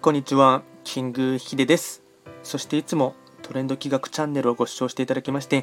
[0.00, 0.62] こんにちは。
[0.84, 2.04] キングヒデです。
[2.44, 5.60] そしていつもトレンド企画チャンネルをご視聴していただきましてあ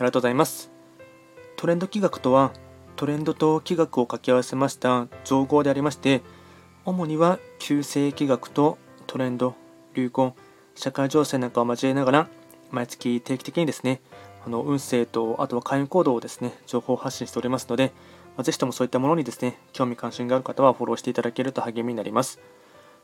[0.00, 0.72] りがとうございます。
[1.56, 2.54] トレンド企画とは
[2.96, 6.22] トレンドと企画を掛け合わせました造語でありまして、
[6.86, 9.54] 主には旧世企画とトレンド、
[9.92, 10.34] 流行、
[10.74, 12.28] 社会情勢なんかを交えながら
[12.70, 14.00] 毎月定期的にですね、
[14.46, 17.92] あの運勢とあとは会員行動をですね、情報発信しておりますので、
[18.42, 22.40] ぜひともそういったものにですね、興味関心がある方はフォローしていただけると励みになります。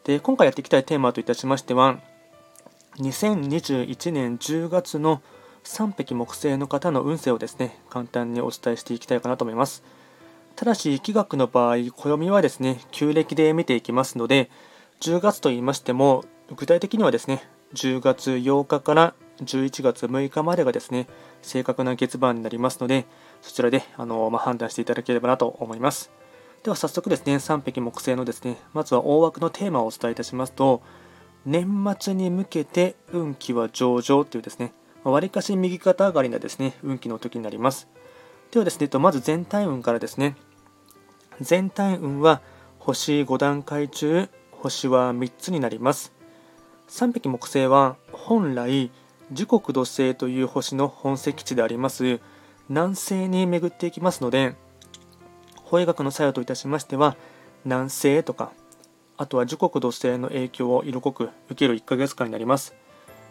[0.05, 1.99] で、今回やっていきたいテーマといたしましては、
[2.99, 5.23] 2021年10月の
[5.65, 9.83] 3匹木星の方の運勢をですね、簡単にお伝えしていきたいかなと思います。
[10.57, 14.51] ただし、気学の場合、暦はですね、旧暦で見ていきますので、
[15.01, 16.25] 10月と言いましても、
[16.57, 21.07] 具体的にはですね、10月8日から11月6日までがですね、
[21.43, 23.07] 正確な月番になりますので、
[23.43, 26.11] そちらであの、まあ、判断していただければなと思います。
[26.63, 30.83] では早速ですね、3匹木星のですね、まずは大枠のテーマをお伝えいたしますと、
[31.47, 37.89] 年末に向けて運気は上々というですね、わりかし右肩上がりなですね、運気の時になります。
[38.51, 40.37] ではですね、まず全体運からですね、
[41.41, 42.43] 全体運は
[42.79, 46.13] 星5段階中、星は3つになります。
[46.89, 48.91] 3匹木星は本来、
[49.33, 52.21] 時刻土星という星の本石地であります
[52.69, 54.57] 南西に巡っていきますので、
[55.71, 57.17] 法医学の作用といたしましては、
[57.65, 58.51] 南西とか、
[59.17, 62.75] あとは時刻土星の影響を色濃く受ける1ヶ月間になります。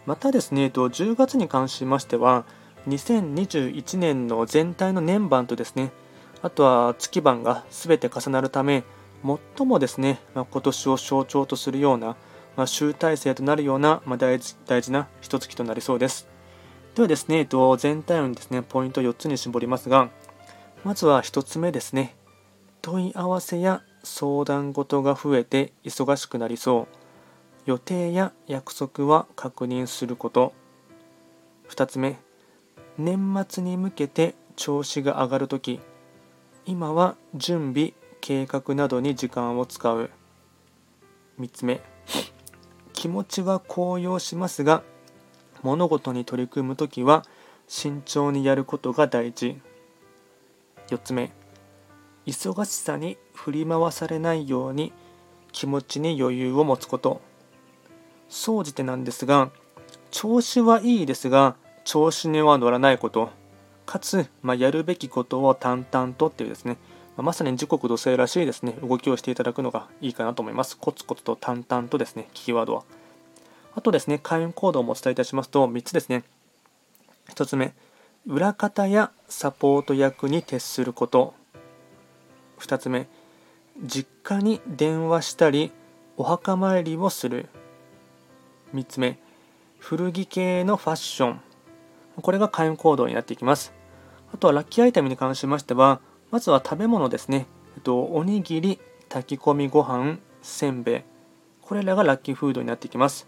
[0.05, 2.45] またですね、10月に関しましては、
[2.87, 5.91] 2021年の全体の年番とですね、
[6.41, 8.85] あとは月番が全て重なるため、
[9.57, 12.15] 最もですね、まあ、今年を象徴とするような、
[12.55, 16.29] まあ、集大成となるような、まあ、大事大事な一月となりそうです。
[16.95, 17.45] ではですね、
[17.77, 20.09] 全体運ですね、ポイント4つに絞りますが、
[20.85, 22.15] まずは1つ目ですね、
[22.81, 26.99] 問い合わせや相談事が増えて忙しくなりそう。
[27.65, 30.53] 予定や約束は確認すること。
[31.69, 32.19] 2つ目、
[32.97, 35.79] 年末に向けて調子が上がるとき、
[36.65, 40.09] 今は準備、計画などに時間を使う。
[41.39, 41.81] 3つ目、
[42.93, 44.83] 気持ちは高揚しますが、
[45.61, 47.23] 物事に取り組むときは
[47.67, 49.61] 慎重にやることが大事。
[50.87, 51.31] 4つ目、
[52.29, 54.93] 忙しさに振り回されないように
[55.51, 57.21] 気持ちに余裕を持つこと。
[58.29, 59.49] 総じてなんですが
[60.11, 63.31] 調子はいいですが調子には乗らないこと。
[63.87, 66.77] かつ、まあ、やるべきことを淡々とっていうですね、
[67.17, 68.73] まあ、まさに時刻土星らしいですね。
[68.83, 70.77] 動きをしていただくのがいいかなと思います。
[70.77, 72.83] コツコツと淡々とですねキーワードは。
[73.73, 76.23] あとですね開運行動もお伝えいたしますと3つですね。
[77.29, 77.73] 1つ目
[78.27, 81.38] 裏方やサポート役に徹すること。
[82.59, 83.07] 2つ目。
[83.83, 85.71] 実家に電話したり
[86.17, 87.47] お墓参りをする。
[88.73, 89.19] 3つ目。
[89.77, 91.41] 古着系のファッション。
[92.21, 93.73] これが開運行動になっていきます。
[94.33, 101.01] あとはラッキーアイテムに関しましてはまずは食べ物ですね、えっと、おにぎり炊き込みご飯せんべい。
[101.61, 103.27] これらがラッキーフードになっていきます。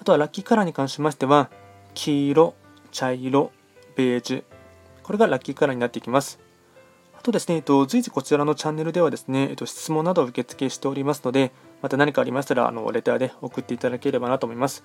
[0.00, 1.50] あとはラッキーカラーに関しましては
[1.94, 2.54] 黄色
[2.90, 3.52] 茶色
[3.94, 4.44] ベージュ。
[5.02, 6.40] これがラッキーカラーになっていきます。
[7.26, 11.50] とですね、えっと、随時こちらのチャンネルではですね、えっと、質問などを受付しておりますので、
[11.82, 14.84] また何かありましたら、あの、レターで送っていただければなと思います。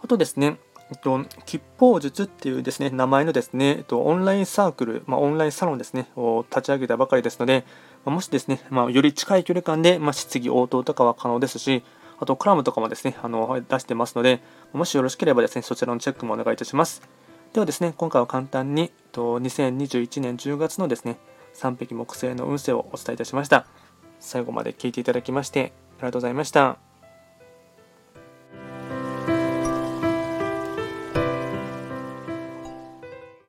[0.00, 0.60] あとですね、
[0.92, 7.64] えっと、吉報術っていうですね、名前のですね、えっと、オンラインサークル、まあ、オンラインサロンですね、を立ち上げたばかりですので、
[8.04, 11.82] まあ、もしですね、まあ、より近い距離感で、ま、質疑応答とかは可能ですし、
[12.20, 17.02] あと、クラムとかもですね、あの、出してますので、もしよろしければですね、そちらのチェックもお願いいたします。
[17.52, 21.18] ではですね、今回は簡単に、と2021年10月のですね、
[21.54, 23.66] 3匹木星の運勢をお伝えいたしました。
[24.18, 26.89] 最後まで聞いていただきましてありがとうございました。